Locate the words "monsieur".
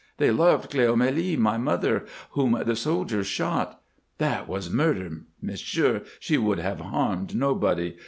5.43-6.01